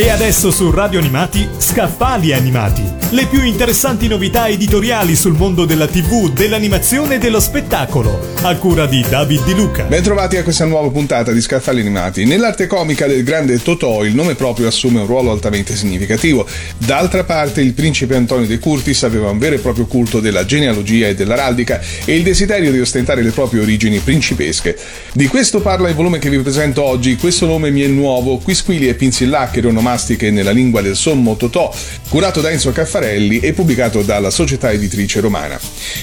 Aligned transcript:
E 0.00 0.10
adesso 0.10 0.52
su 0.52 0.70
Radio 0.70 1.00
Animati, 1.00 1.48
Scaffali 1.58 2.32
Animati. 2.32 2.84
Le 3.10 3.26
più 3.26 3.42
interessanti 3.42 4.06
novità 4.06 4.46
editoriali 4.46 5.16
sul 5.16 5.32
mondo 5.32 5.64
della 5.64 5.88
TV, 5.88 6.32
dell'animazione 6.32 7.16
e 7.16 7.18
dello 7.18 7.40
spettacolo. 7.40 8.36
A 8.42 8.54
cura 8.58 8.86
di 8.86 9.04
David 9.08 9.44
Di 9.44 9.54
Luca. 9.54 9.82
Bentrovati 9.86 10.36
a 10.36 10.44
questa 10.44 10.66
nuova 10.66 10.88
puntata 10.90 11.32
di 11.32 11.40
Scaffali 11.40 11.80
Animati. 11.80 12.26
Nell'arte 12.26 12.68
comica 12.68 13.08
del 13.08 13.24
grande 13.24 13.60
Totò 13.60 14.04
il 14.04 14.14
nome 14.14 14.36
proprio 14.36 14.68
assume 14.68 15.00
un 15.00 15.06
ruolo 15.06 15.32
altamente 15.32 15.74
significativo. 15.74 16.46
D'altra 16.76 17.24
parte 17.24 17.60
il 17.60 17.72
principe 17.72 18.14
Antonio 18.14 18.46
De 18.46 18.60
Curtis 18.60 19.02
aveva 19.02 19.30
un 19.30 19.38
vero 19.38 19.56
e 19.56 19.58
proprio 19.58 19.86
culto 19.86 20.20
della 20.20 20.44
genealogia 20.44 21.08
e 21.08 21.16
dell'araldica 21.16 21.80
e 22.04 22.14
il 22.14 22.22
desiderio 22.22 22.70
di 22.70 22.78
ostentare 22.78 23.20
le 23.20 23.32
proprie 23.32 23.62
origini 23.62 23.98
principesche. 23.98 24.78
Di 25.12 25.26
questo 25.26 25.60
parla 25.60 25.88
il 25.88 25.96
volume 25.96 26.20
che 26.20 26.30
vi 26.30 26.38
presento 26.38 26.84
oggi. 26.84 27.16
Questo 27.16 27.46
nome 27.46 27.72
mi 27.72 27.80
è 27.80 27.88
nuovo, 27.88 28.38
Quisquili 28.38 28.86
e 28.86 28.94
Pinzillaccheri 28.94 29.66
onomastiche 29.66 29.86
onomastiche 29.88 30.30
nella 30.30 30.50
lingua 30.50 30.82
del 30.82 30.96
sommo 30.96 31.36
Totò, 31.36 31.74
curato 32.08 32.40
da 32.40 32.50
Enzo 32.50 32.72
Caffarelli 32.72 33.40
e 33.40 33.54
pubblicato 33.54 34.02
dalla 34.02 34.30
società 34.30 34.70
editrice 34.70 35.20
romana. 35.20 35.58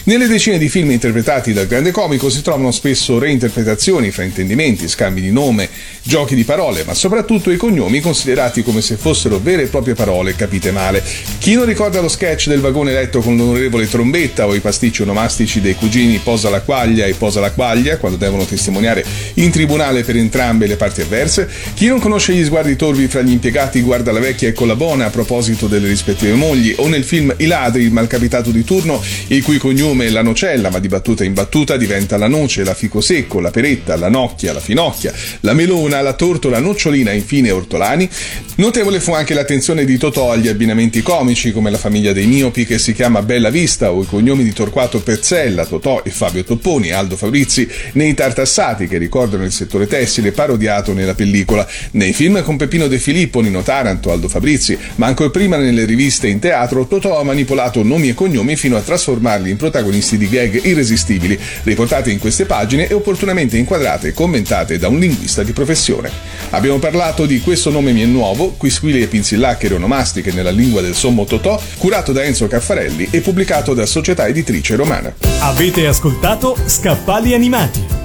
Nelle 0.06 0.28
decine 0.28 0.58
di 0.58 0.70
film 0.70 0.92
interpretati 0.92 1.54
dal 1.54 1.68
grande 1.68 1.92
comico 1.92 2.30
si 2.30 2.42
trovano 2.42 2.72
spesso 2.72 3.20
reinterpretazioni, 3.20 4.10
fraintendimenti, 4.10 4.88
scambi 4.88 5.22
di 5.22 5.32
nome, 5.32 5.70
giochi 6.02 6.36
di 6.36 6.44
parole, 6.44 6.84
ma 6.84 6.94
soprattutto 6.94 7.52
i 7.52 7.58
cognomi 7.58 8.02
considerati 8.02 8.64
come 8.64 8.82
se 8.82 8.98
fossero 8.98 9.40
vere 9.40 9.64
e 9.64 9.68
proprie 9.68 9.94
parole 9.94 10.36
capite 10.36 10.72
male. 10.72 11.04
Chi 11.38 11.54
non 11.54 11.66
ricorda 11.66 12.02
lo 12.02 12.08
sketch 12.08 12.48
del 12.48 12.62
vagone 12.62 12.92
letto 12.92 13.20
con 13.20 13.38
l'onorevole 13.38 13.88
Trombetta 13.88 14.48
o 14.48 14.56
i 14.56 14.60
pasticci 14.60 15.04
onomastici 15.04 15.62
dei 15.62 15.76
cugini 15.76 16.18
Posa 16.18 16.50
la 16.50 16.62
quaglia 16.62 17.06
e 17.06 17.14
Posa 17.14 17.40
la 17.40 17.52
quaglia 17.52 17.98
quando 17.98 18.18
devono 18.18 18.46
testimoniare 18.46 19.06
in 19.36 19.52
tribunale 19.52 20.04
per 20.04 20.16
entrambe 20.16 20.66
le 20.66 20.76
parti 20.76 21.02
avverse? 21.02 21.48
Chi 21.74 21.88
non 21.88 22.00
conosce 22.00 22.34
gli 22.34 22.44
sguardi 22.44 22.76
torvi 22.76 23.08
fra 23.08 23.22
gli 23.22 23.32
impiegati 23.32 23.75
Infatti 23.76 23.82
guarda 23.82 24.14
la 24.14 24.26
vecchia 24.26 24.48
e 24.48 24.54
collabona 24.54 25.08
a 25.08 25.10
proposito 25.10 25.68
delle 25.68 25.90
rispettive 25.90 26.34
mogli, 26.34 26.74
o 26.78 26.88
nel 26.88 27.04
film 27.04 27.34
I 27.36 27.46
ladri, 27.46 27.84
il 27.84 27.92
malcapitato 27.92 28.50
di 28.50 28.64
turno, 28.64 29.04
il 29.28 29.44
cui 29.44 29.58
cognome 29.58 30.06
è 30.06 30.10
la 30.12 30.22
nocella, 30.22 30.70
ma 30.70 30.80
di 30.80 30.88
battuta 30.88 31.26
in 31.26 31.34
battuta 31.34 31.76
diventa 31.76 32.16
la 32.16 32.30
noce, 32.30 32.64
la 32.64 32.74
fico 32.74 33.02
secco, 33.02 33.42
la 33.42 33.52
peretta, 33.52 33.98
la 33.98 34.08
nocchia, 34.08 34.54
la 34.54 34.62
finocchia, 34.62 35.12
la 35.42 35.52
melona, 35.52 36.00
la 36.00 36.14
tortola, 36.14 36.60
nocciolina 36.60 37.12
e 37.12 37.16
infine 37.16 37.52
ortolani. 37.52 38.10
Notevole 38.56 39.02
fu 39.02 39.12
anche 39.12 39.34
l'attenzione 39.34 39.84
di 39.84 39.98
Totò 39.98 40.32
agli 40.32 40.48
abbinamenti 40.48 41.02
comici, 41.02 41.52
come 41.52 41.70
la 41.70 41.78
famiglia 41.78 42.14
dei 42.14 42.28
miopi 42.28 42.66
che 42.66 42.80
si 42.80 42.94
chiama 42.94 43.24
Bella 43.24 43.50
Vista, 43.50 43.92
o 43.92 44.04
i 44.04 44.06
cognomi 44.06 44.46
di 44.46 44.54
Torquato 44.54 45.02
Perzella, 45.02 45.66
Totò 45.66 46.02
e 46.06 46.12
Fabio 46.12 46.46
Topponi, 46.46 46.92
Aldo 46.92 47.18
Fabrizi, 47.18 47.68
nei 47.94 48.14
Tartassati, 48.14 48.88
che 48.88 48.98
ricordano 48.98 49.44
il 49.44 49.52
settore 49.52 49.86
tessile 49.86 50.32
parodiato 50.32 50.94
nella 50.94 51.14
pellicola, 51.14 51.68
nei 51.92 52.14
film 52.14 52.42
con 52.42 52.56
Peppino 52.56 52.88
De 52.88 53.00
Filippo, 53.00 53.42
Nino 53.42 53.64
Taranto, 53.66 54.12
Aldo 54.12 54.30
Fabrizi, 54.30 54.78
ma 54.96 55.08
ancora 55.08 55.32
prima 55.32 55.58
nelle 55.58 55.86
riviste 55.86 56.28
e 56.28 56.30
in 56.30 56.40
teatro, 56.40 56.86
Totò 56.86 57.20
ha 57.20 57.24
manipolato 57.24 57.82
nomi 57.82 58.10
e 58.10 58.14
cognomi 58.14 58.56
fino 58.56 58.78
a 58.78 58.82
trasformarli 58.82 59.50
in 59.50 59.58
protagonisti 59.58 60.18
di 60.18 60.30
gag 60.30 60.64
irresistibili, 60.64 61.38
riportate 61.64 62.12
in 62.12 62.20
queste 62.20 62.46
pagine 62.46 62.88
e 62.88 62.94
opportunamente 62.94 63.58
inquadrate 63.58 64.10
e 64.10 64.14
commentate 64.14 64.78
da 64.78 64.88
un 64.88 65.00
linguista 65.00 65.42
di 65.42 65.52
professione. 65.52 66.12
Abbiamo 66.52 66.78
parlato 66.78 67.26
di 67.26 67.42
Questo 67.42 67.72
nome 67.72 67.92
mi 67.92 68.04
è 68.04 68.06
nuovo, 68.06 68.52
Quisquili 68.52 69.02
e 69.02 69.08
Pinzillacchere 69.08 69.74
onomastiche 69.74 70.32
nella 70.32 70.52
lingua 70.52 70.82
del 70.82 70.94
sommo 70.94 71.26
Totò, 71.26 71.60
curato 71.78 72.12
da 72.12 72.24
Enzo 72.24 72.48
Caffarelli 72.48 73.08
e 73.10 73.22
pubblicato 73.22 73.74
da 73.74 73.88
Società 73.88 74.28
Editrice 74.28 74.76
Romana. 74.76 75.14
Avete 75.40 75.88
ascoltato 75.88 76.56
Scaffali 76.68 77.34
Animati 77.34 78.05